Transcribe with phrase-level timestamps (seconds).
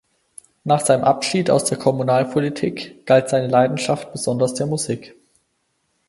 [0.63, 5.15] Nach seinem Abschied aus der Kommunalpolitik galt seine Leidenschaft besonders der Musik.